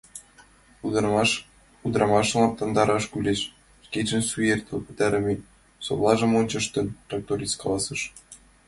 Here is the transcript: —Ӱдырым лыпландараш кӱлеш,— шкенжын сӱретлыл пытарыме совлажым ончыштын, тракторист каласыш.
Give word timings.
—Ӱдырым 1.85 2.17
лыпландараш 2.41 3.05
кӱлеш,— 3.11 3.41
шкенжын 3.85 4.23
сӱретлыл 4.29 4.79
пытарыме 4.87 5.33
совлажым 5.85 6.31
ончыштын, 6.39 6.87
тракторист 7.07 7.55
каласыш. 7.61 8.01